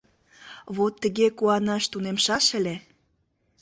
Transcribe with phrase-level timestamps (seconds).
[0.75, 2.75] Вот тыге куанаш тунемшаш ыле...